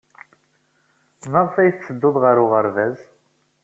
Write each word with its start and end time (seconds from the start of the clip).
Maɣef 1.31 1.55
ay 1.55 1.71
tetteddud 1.71 2.15
ɣer 2.23 2.37
uɣerbaz? 2.43 2.99